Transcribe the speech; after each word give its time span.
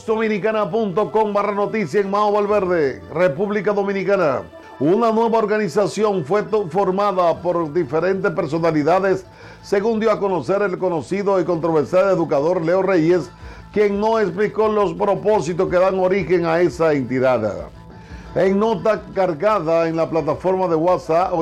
foxdominicana.com 0.00 1.32
barra 1.32 1.52
noticia 1.52 2.00
en 2.00 2.10
Mao 2.10 2.32
Valverde, 2.32 3.02
República 3.12 3.72
Dominicana. 3.72 4.42
Una 4.78 5.12
nueva 5.12 5.38
organización 5.38 6.24
fue 6.24 6.42
formada 6.70 7.36
por 7.42 7.70
diferentes 7.72 8.30
personalidades, 8.32 9.26
según 9.62 10.00
dio 10.00 10.10
a 10.10 10.18
conocer 10.18 10.62
el 10.62 10.78
conocido 10.78 11.38
y 11.38 11.44
controversial 11.44 12.08
educador 12.08 12.64
Leo 12.64 12.80
Reyes, 12.80 13.30
quien 13.74 14.00
no 14.00 14.18
explicó 14.18 14.68
los 14.68 14.94
propósitos 14.94 15.68
que 15.68 15.76
dan 15.76 15.98
origen 15.98 16.46
a 16.46 16.60
esa 16.60 16.94
entidad. 16.94 17.68
En 18.34 18.58
nota 18.58 19.02
cargada 19.14 19.86
en 19.86 19.96
la 19.96 20.08
plataforma 20.08 20.66
de 20.66 20.76
WhatsApp 20.76 21.32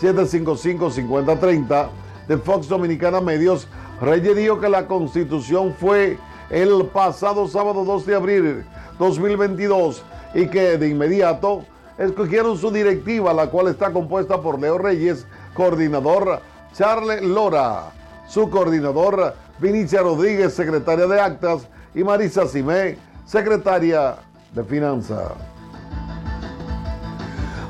809-755-5030 0.00 1.88
de 2.26 2.38
Fox 2.38 2.66
Dominicana 2.66 3.20
Medios, 3.20 3.68
Reyes 4.00 4.36
dijo 4.36 4.58
que 4.58 4.68
la 4.68 4.88
constitución 4.88 5.76
fue 5.78 6.18
el 6.50 6.86
pasado 6.86 7.46
sábado 7.48 7.84
2 7.84 8.06
de 8.06 8.14
abril 8.14 8.64
2022 8.98 10.02
y 10.34 10.46
que 10.48 10.76
de 10.76 10.88
inmediato 10.88 11.64
escogieron 11.96 12.58
su 12.58 12.70
directiva, 12.70 13.32
la 13.32 13.48
cual 13.48 13.68
está 13.68 13.92
compuesta 13.92 14.40
por 14.40 14.60
Leo 14.60 14.78
Reyes, 14.78 15.26
coordinador, 15.54 16.40
Charles 16.74 17.22
Lora, 17.22 17.92
su 18.26 18.50
coordinador, 18.50 19.34
Vinicia 19.58 20.02
Rodríguez, 20.02 20.54
secretaria 20.54 21.06
de 21.06 21.20
Actas, 21.20 21.68
y 21.94 22.04
Marisa 22.04 22.46
Simé, 22.46 22.98
secretaria 23.26 24.16
de 24.54 24.64
Finanzas. 24.64 25.32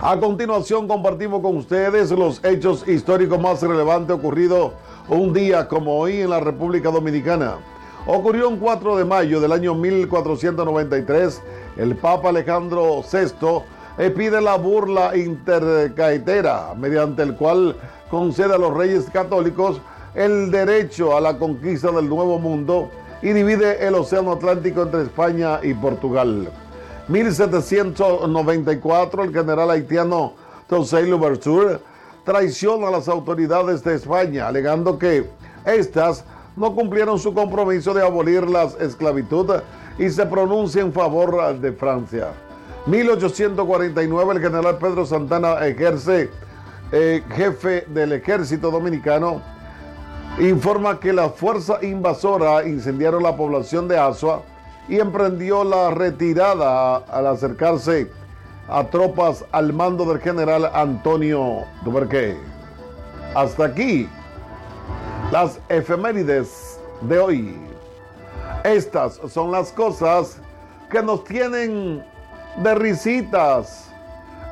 A 0.03 0.19
continuación 0.19 0.89
compartimos 0.89 1.43
con 1.43 1.57
ustedes 1.57 2.11
los 2.11 2.43
hechos 2.45 2.87
históricos 2.89 3.41
más 3.41 3.61
relevantes 3.61 4.17
ocurridos 4.17 4.73
un 5.09 5.33
día 5.33 5.69
como 5.69 5.99
hoy 5.99 6.23
en 6.23 6.31
la 6.31 6.41
República 6.41 6.91
Dominicana. 6.91 7.59
Ocurrió 8.07 8.49
un 8.49 8.59
4 8.59 8.97
de 8.97 9.05
mayo 9.05 9.41
del 9.41 9.53
año 9.53 9.75
1493. 9.75 11.43
El 11.77 11.97
Papa 11.97 12.31
Alejandro 12.31 13.03
VI 13.03 13.63
pide 14.11 14.41
la 14.41 14.57
burla 14.57 15.17
intercaetera, 15.17 16.75
mediante 16.77 17.23
el 17.23 17.37
cual 17.37 17.77
concede 18.11 18.55
a 18.55 18.59
los 18.59 18.75
reyes 18.75 19.09
católicos 19.13 19.81
el 20.15 20.51
derecho 20.51 21.17
a 21.17 21.21
la 21.21 21.39
conquista 21.39 21.93
del 21.93 22.09
Nuevo 22.09 22.39
Mundo 22.39 22.91
y 23.23 23.33
divide 23.33 23.87
el 23.87 23.95
Océano 23.95 24.33
Atlántico 24.33 24.83
entre 24.83 25.03
España 25.03 25.61
y 25.63 25.75
Portugal. 25.75 26.51
1794, 27.09 29.25
el 29.25 29.33
general 29.33 29.71
haitiano 29.71 30.33
José 30.71 31.03
Louverture 31.03 31.79
traiciona 32.25 32.89
a 32.89 32.93
las 32.93 33.09
autoridades 33.09 33.85
de 33.85 33.97
España, 33.97 34.49
alegando 34.49 34.99
que 34.99 35.29
éstas 35.67 36.25
no 36.57 36.75
cumplieron 36.75 37.19
su 37.19 37.33
compromiso 37.33 37.95
de 37.95 38.05
abolir 38.05 38.49
la 38.49 38.65
esclavitud 38.81 39.51
y 39.99 40.09
se 40.11 40.27
pronuncia 40.27 40.83
en 40.83 40.93
favor 40.93 41.59
de 41.59 41.73
Francia. 41.73 42.29
1849, 42.87 44.35
el 44.35 44.41
general 44.41 44.79
Pedro 44.79 45.05
Santana 45.05 45.67
ejerce 45.67 46.31
eh, 46.93 47.23
jefe 47.35 47.85
del 47.89 48.13
ejército 48.13 48.71
dominicano, 48.71 49.43
informa 50.39 50.99
que 50.99 51.13
la 51.13 51.29
fuerza 51.29 51.79
invasora 51.83 52.67
incendiaron 52.67 53.23
la 53.23 53.37
población 53.37 53.87
de 53.87 53.99
Asua 53.99 54.43
y 54.89 54.99
emprendió 54.99 55.63
la 55.63 55.91
retirada 55.91 56.97
al 56.97 57.27
acercarse 57.27 58.11
a 58.69 58.85
tropas 58.85 59.45
al 59.53 59.73
mando 59.73 60.05
del 60.05 60.21
general 60.21 60.71
Antonio 60.73 61.65
Duverqué. 61.85 62.37
Hasta 63.35 63.67
aquí 63.67 64.09
las 65.31 65.61
efemérides 65.69 66.81
de 67.03 67.19
hoy. 67.19 67.57
Estas 68.65 69.21
son 69.29 69.53
las 69.53 69.71
cosas 69.73 70.39
que 70.91 71.03
nos 71.03 71.25
tienen 71.25 72.05
de 72.57 72.75
risitas. 72.75 73.89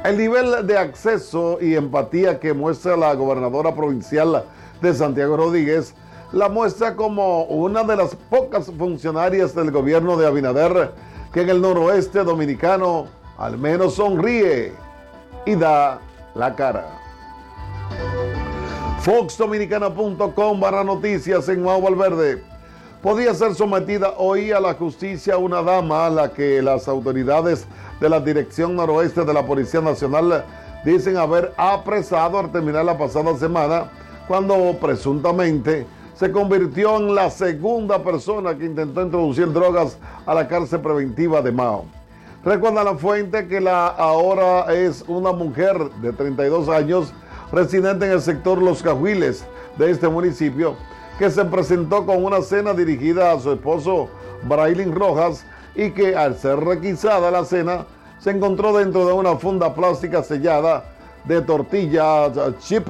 El 0.05 0.19
nivel 0.19 0.67
de 0.67 0.79
acceso 0.79 1.59
y 1.61 1.75
empatía 1.75 2.39
que 2.39 2.53
muestra 2.53 2.97
la 2.97 3.13
gobernadora 3.15 3.75
provincial 3.75 4.45
de 4.81 4.95
Santiago 4.95 5.37
Rodríguez 5.37 5.95
la 6.33 6.49
muestra 6.49 6.95
como 6.95 7.45
una 7.45 7.83
de 7.83 7.97
las 7.97 8.15
pocas 8.15 8.71
funcionarias 8.79 9.55
del 9.55 9.71
gobierno 9.71 10.17
de 10.17 10.27
Abinader 10.27 10.93
que 11.33 11.41
en 11.41 11.49
el 11.49 11.61
noroeste 11.61 12.23
dominicano 12.23 13.07
al 13.39 13.59
menos 13.59 13.95
sonríe 13.95 14.73
y 15.47 15.55
da 15.55 15.99
la 16.35 16.55
cara. 16.55 17.08
FoxDominicana.com 19.09 20.61
barra 20.61 20.85
noticias 20.85 21.49
en 21.49 21.63
Mau 21.63 21.81
Valverde. 21.81 22.43
Podía 23.01 23.33
ser 23.33 23.55
sometida 23.55 24.13
hoy 24.19 24.53
a 24.53 24.61
la 24.61 24.75
justicia 24.75 25.39
una 25.39 25.63
dama 25.63 26.05
a 26.05 26.11
la 26.11 26.29
que 26.31 26.61
las 26.61 26.89
autoridades 26.89 27.67
de 28.01 28.09
la 28.11 28.21
Dirección 28.21 28.77
Noroeste 28.77 29.25
de 29.25 29.33
la 29.33 29.47
Policía 29.47 29.81
Nacional 29.81 30.45
dicen 30.85 31.17
haber 31.17 31.55
apresado 31.57 32.39
al 32.39 32.53
terminar 32.53 32.85
la 32.85 32.99
pasada 32.99 33.35
semana 33.39 33.91
cuando 34.27 34.77
presuntamente 34.79 35.87
se 36.15 36.31
convirtió 36.31 36.99
en 36.99 37.15
la 37.15 37.31
segunda 37.31 38.05
persona 38.05 38.59
que 38.59 38.67
intentó 38.67 39.01
introducir 39.01 39.51
drogas 39.51 39.97
a 40.27 40.35
la 40.35 40.47
cárcel 40.47 40.81
preventiva 40.81 41.41
de 41.41 41.51
Mao. 41.51 41.87
Recuerda 42.45 42.85
la 42.85 42.95
fuente 42.95 43.49
que 43.49 43.59
la 43.59 43.87
ahora 43.87 44.71
es 44.75 45.03
una 45.09 45.33
mujer 45.33 45.79
de 46.03 46.13
32 46.13 46.69
años, 46.69 47.15
residente 47.53 48.07
en 48.07 48.13
el 48.13 48.21
sector 48.21 48.61
Los 48.61 48.83
Cajuiles 48.83 49.45
de 49.77 49.91
este 49.91 50.09
municipio, 50.09 50.77
que 51.19 51.31
se 51.31 51.45
presentó 51.45 52.05
con 52.07 52.25
una 52.25 52.43
cena 52.43 52.75
dirigida 52.75 53.33
a 53.33 53.41
su 53.41 53.53
esposo 53.53 54.09
Brailin 54.45 54.95
Rojas 54.95 55.45
y 55.75 55.91
que 55.91 56.17
al 56.17 56.39
ser 56.39 56.61
requisada 56.61 57.31
la 57.31 57.45
cena 57.45 57.85
se 58.19 58.31
encontró 58.31 58.75
dentro 58.77 59.07
de 59.07 59.13
una 59.13 59.37
funda 59.37 59.75
plástica 59.75 60.23
sellada 60.23 60.85
de 61.25 61.43
tortilla 61.43 62.33
chip 62.59 62.89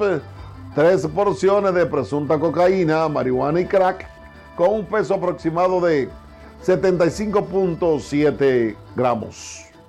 tres 0.75 1.07
porciones 1.07 1.73
de 1.73 1.85
presunta 1.85 2.37
cocaína, 2.39 3.07
marihuana 3.07 3.61
y 3.61 3.65
crack 3.65 4.05
con 4.55 4.73
un 4.73 4.85
peso 4.85 5.15
aproximado 5.15 5.81
de 5.81 6.09
75.7 6.65 8.75
gramos. 8.95 9.68